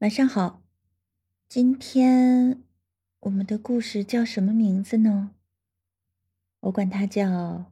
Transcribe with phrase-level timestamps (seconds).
[0.00, 0.62] 晚上好，
[1.48, 2.62] 今天
[3.20, 5.30] 我们的故事叫什么名字呢？
[6.60, 7.24] 我管它叫《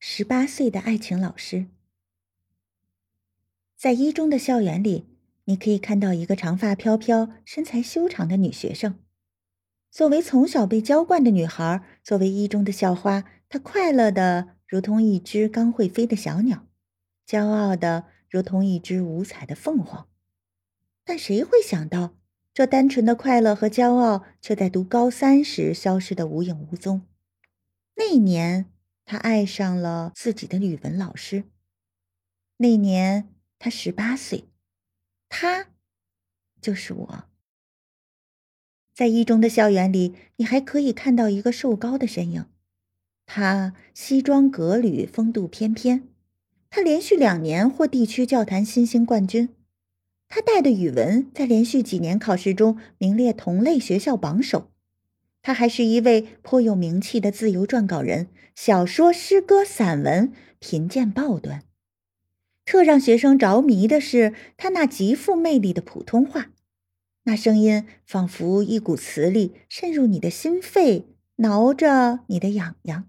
[0.00, 1.56] 十八岁的爱情老师》。
[3.76, 5.06] 在一中的校园里，
[5.44, 8.98] 你可以看到一个长发飘飘、身材修长的女学生。
[9.92, 16.66] 作为从小被娇惯的女孩，作为一中的校花，她快乐的如同一只刚会飞的小鸟，
[17.24, 20.07] 骄傲的如同一只五彩的凤凰。
[21.08, 22.14] 但谁会想到，
[22.52, 27.00] 这单纯的快乐和骄傲，却在读高三时消失的无影无踪。
[27.94, 28.70] 那年，
[29.06, 31.44] 他爱上了自己的语文老师。
[32.58, 34.50] 那年，他十八岁，
[35.30, 35.68] 他
[36.60, 37.24] 就是我。
[38.94, 42.44] 在一中的校园里，你还可以看到一个瘦高的身影，
[43.24, 46.06] 他西装革履，风度翩翩。
[46.68, 49.54] 他连续两年获地区教坛新星冠军。
[50.28, 54.70] 他带的语文在连续几年考试中名列同类学校榜首。
[55.40, 61.62] 他还是一位颇有名气的自由撰稿人，小说、诗歌、散文贫贱报端。
[62.66, 66.50] 特让学生着迷的是他那极富魅力的普通话，
[67.22, 73.06] 那声音仿佛一股磁力渗入你的心肺，挠着你的痒痒。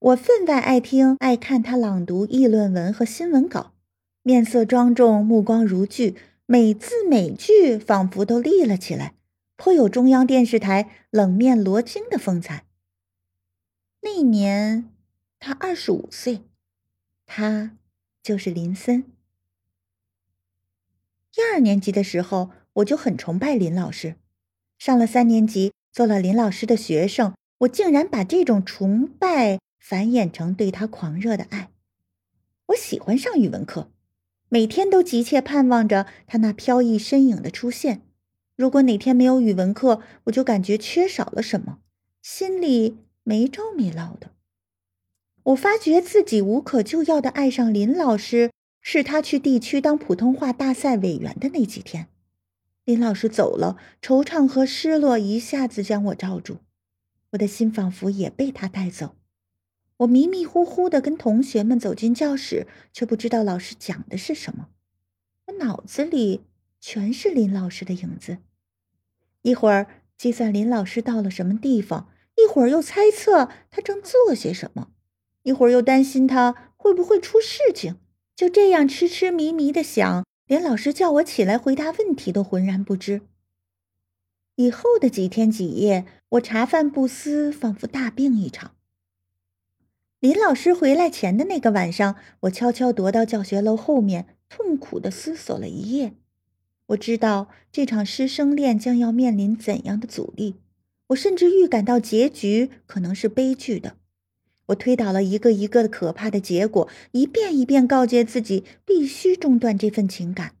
[0.00, 3.74] 我分外爱听、爱看他朗读议论文和新闻稿。
[4.22, 9.14] 面色庄重，目光如炬，每字每句仿佛都立了起来，
[9.56, 12.64] 颇有中央电视台冷面罗京的风采。
[14.02, 14.90] 那年
[15.38, 16.42] 他二十五岁，
[17.26, 17.76] 他
[18.22, 19.04] 就是林森。
[21.36, 24.16] 一二年级的时候，我就很崇拜林老师。
[24.78, 31.70] 上了三年级，做了林老师的学生，我竟然把这种崇拜繁衍成对他狂热的爱。
[32.66, 33.90] 我喜欢上语文课。
[34.50, 38.02] 每天都急切盼望着他那飘逸身影的出现。
[38.56, 41.78] 如果哪天没有语文课，我就感觉缺少了什么，
[42.22, 44.32] 心里没着没落的。
[45.44, 48.50] 我发觉自己无可救药的爱上林老师，
[48.80, 52.08] 是他去地区当普通话大赛委员的那几天。
[52.84, 56.58] 林老师走了，惆怅和失落一下子将我罩住，
[57.32, 59.14] 我的心仿佛也被他带走。
[59.98, 64.68] 我迷迷糊糊的跟同学们走进教室，却不知道老师讲的是什么。
[65.46, 66.42] 我脑子里
[66.80, 68.38] 全是林老师的影子，
[69.42, 74.88] 一会儿计算林老师到了什么地方，一会儿又猜测他正做些什么，
[75.42, 77.96] 一会儿又担心他会不会出事情。
[78.36, 83.22] 就这样痴痴迷迷的想，连老师叫我起来回答问题都浑然不知。
[84.54, 88.76] 以后的几天几夜，我茶饭不思，仿佛大病一场。
[90.20, 96.14] 林老师回来前的那个晚上，我悄悄踱到教学楼后面，痛苦的思索了一夜。
[96.86, 100.56] 我知道这场师生恋将要面临怎样的阻力，
[101.08, 103.94] 我甚至预感到结局可能是悲剧的。
[104.66, 110.56] 我推导了一个一个的可怕的结果，一遍一遍告诫自己必须中断这份情感，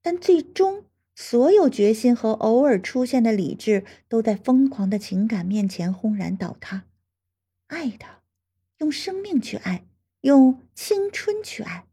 [0.00, 0.84] 但最终，
[1.14, 6.84] 所有决心和偶尔出现的理智都在疯狂的情感面前轰然倒塌。
[7.66, 8.15] 爱他。
[8.78, 9.84] 用生命去爱，
[10.20, 11.86] 用青春去爱，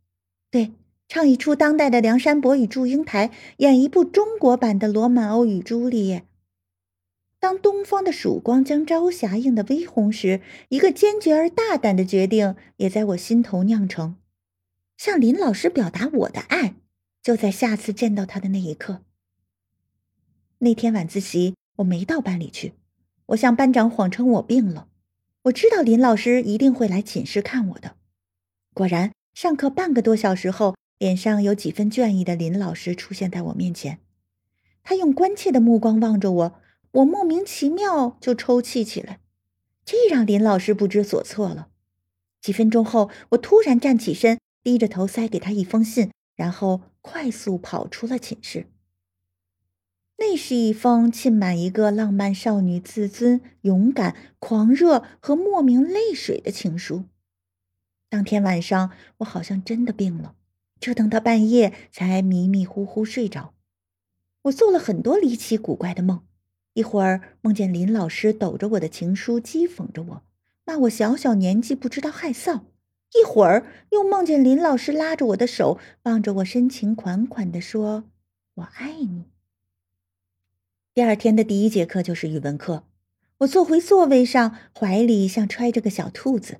[0.51, 0.73] 对，
[1.07, 6.25] 唱一出当代的梁山伯与祝英台，演一部中国版的罗曼欧与朱丽叶。
[7.39, 14.15] 当东方的曙光将朝霞映得微红时，一个坚决而大胆的决定也在我心头酿成：
[14.97, 16.75] 向林老师表达我的爱，
[17.21, 19.03] 就在下次见到他的那一刻。
[20.59, 22.73] 那天晚自习，我没到班里去，
[23.27, 24.87] 我向班长谎称我病了。
[25.43, 27.97] 我知道林老师一定会来寝室看我的。
[28.73, 33.99] 果然，上课半个多小时后，脸上有几分倦意的林老师出现在我面前。
[34.83, 36.61] 他用关切的目光望着我，
[36.91, 39.19] 我莫名其妙就抽泣起来，
[39.83, 41.67] 这让林老师不知所措了。
[42.39, 48.67] 几分钟后，我突然站起身，低着头塞给他一封信，然后快速跑出了寝室。
[50.33, 57.03] 那是一封浸满一个浪漫少女自尊、勇敢、狂热和莫名泪水的情书。
[58.09, 60.33] 当天晚上，我好像真的病了，
[60.79, 63.53] 折腾到半夜才迷迷糊糊睡着。
[64.45, 66.23] 我做了很多离奇古怪的梦，
[66.73, 70.23] 一会儿梦见林老师抖着我的情书讥讽着我，
[70.65, 72.61] 骂我小小年纪不知道害臊；
[73.13, 78.05] 一会儿又梦见林老师拉着我的手，望着我深情款款地说
[78.55, 79.25] ：“我爱你。”
[80.95, 82.83] 第二天的第一节课就是语文课，
[83.39, 86.59] 我坐回座位上，怀里像揣着个小兔子。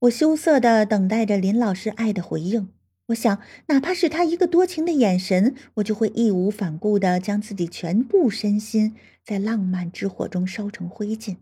[0.00, 2.68] 我羞涩的等待着林老师爱的回应，
[3.06, 8.94] 我想，哪怕是他一个多情的眼神，我就会义无反顾地将自己全部身心
[9.24, 11.36] 在浪漫之火中烧成灰烬。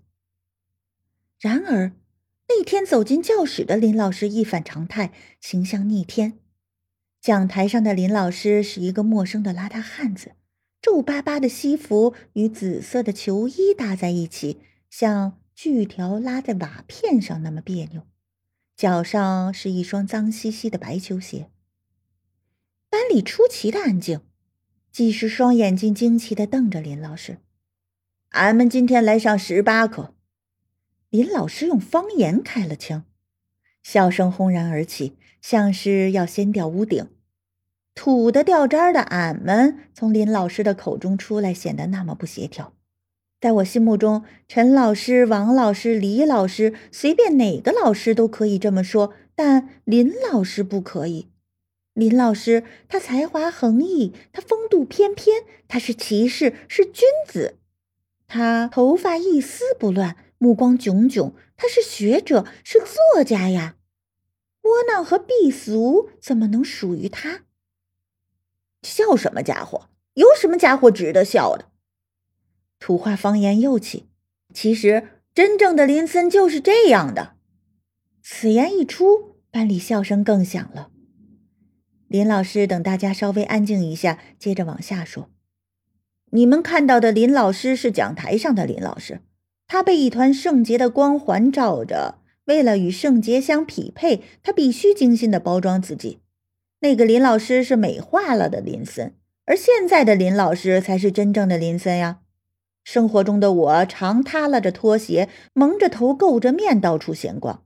[1.40, 1.90] 然而，
[2.46, 6.34] 那天走进教室的林老师一反常态，形象逆天。
[7.20, 10.30] 讲台上的林老师是一个陌生的邋遢汉子，
[10.84, 14.60] 皱巴巴的西服与紫色的球衣搭在一起，
[14.90, 18.02] 像锯条拉在瓦片上那么别扭。
[18.76, 21.48] 脚上是一双脏兮兮的白球鞋。
[22.90, 24.20] 班里出奇的安静，
[24.92, 27.38] 几十双眼睛惊奇的瞪着林老师。
[28.32, 30.14] 俺们今天来上十八课。
[31.08, 33.04] 林老师用方言开了枪，
[33.82, 37.08] 笑声轰然而起，像是要掀掉屋顶。
[37.94, 42.74] 土的掉渣的俺们从林老师的口中出来，显得那么不协调。
[43.40, 51.28] 在我心目中，陈老师、王老师、李老师，随便哪个老师都可以这么说，但林老师不可以。
[51.92, 57.58] 林老师，他才华横溢，他风度翩翩，他是骑士，是君子。
[58.26, 60.16] 他头发一丝不乱。
[60.38, 63.76] 目光炯炯，他是学者，是作家呀。
[64.62, 67.44] 窝囊和避俗怎么能属于他？
[68.84, 69.88] 笑什么家伙？
[70.14, 71.64] 有什么家伙值得笑的？
[72.78, 74.08] 土话方言又起。
[74.52, 77.32] 其实，真正的林森就是这样的。
[78.22, 80.90] 此言一出，班里笑声更响了。
[82.06, 85.30] 林老师等大家稍微安静一下，接着往下说
[86.30, 89.22] ：“你们看到的林老师是讲台上的林老师。”
[89.66, 96.20] 他被一团圣洁的光环照着，为了与圣洁相匹配，他必须精心的包装自己。
[96.84, 99.14] 那个林老师是美化了的林森，
[99.46, 102.20] 而现在的林老师才是真正的林森呀。
[102.82, 107.64] 生活中的我常耷拉着拖鞋，蒙着头，垢着面，到处闲逛。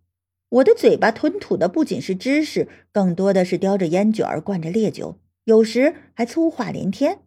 [0.51, 7.23] 我的嘴巴吞吐的不仅是知识，更多的是叼着烟卷儿，灌着烈酒，有时还粗话连天。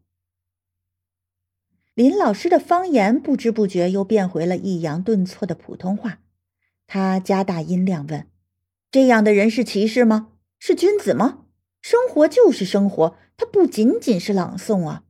[1.93, 6.19] 林老师的方言不知不觉又变回了抑扬顿挫的普通话。
[6.87, 8.27] 他加大音量问
[8.89, 10.29] ：“这样的人是骑士吗？
[10.57, 11.39] 是君子吗？
[11.81, 15.03] 生活就是生活，它不仅仅是朗诵啊。”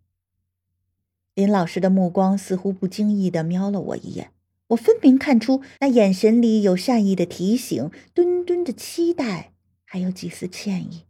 [1.36, 4.32] 林老师的目光似乎不经意的瞄了我一眼，
[4.68, 9.54] 我分明看出那眼神里有善意的提醒、敦敦的期待，
[9.86, 11.06] 还有几丝歉意。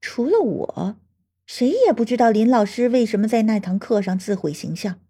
[0.00, 0.96] 除了我。
[1.46, 5.00] 谁也不知道林老师为什么在那堂课上自毁形象，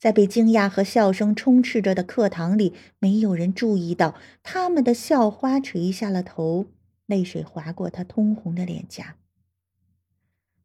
[0.00, 6.66] 在被惊讶和笑声充斥着的课堂里，没有人注意到他们的校花垂下了头，
[7.06, 9.16] 泪水划过她通红的脸颊。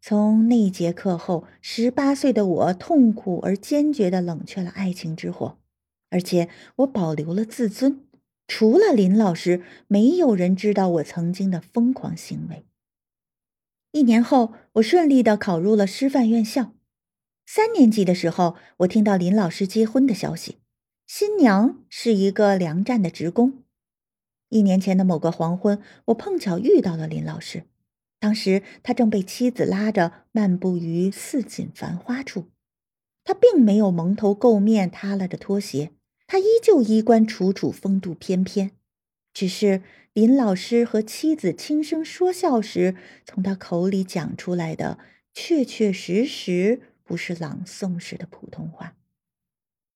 [0.01, 5.59] 从那节课后，十八岁的我痛苦而坚决地冷却了爱情之火，
[6.09, 8.05] 而且我保留了自尊。
[8.47, 12.65] 除了林老师，没有人知道我曾经的疯狂行为。
[13.91, 16.73] 一年后，我顺利的考入了师范院校。
[17.45, 20.57] 三年级的时候，我听到林老师结婚的消息，
[21.05, 23.63] 新娘是一个粮站的职工。
[24.51, 27.63] 一年前的某个黄昏，我碰巧遇到了林老师，
[28.19, 32.50] 当时他正被妻子拉着漫步于似锦繁花处。
[33.24, 35.92] 他并没有蒙头垢面，耷拉着拖鞋，
[36.27, 38.71] 他依旧衣冠楚楚，风度翩翩。
[39.33, 39.81] 只是
[40.12, 45.00] 林老师和妻子轻声说笑时，从他口里讲出来的，
[45.33, 48.98] 确确实实不是朗诵时的普通话。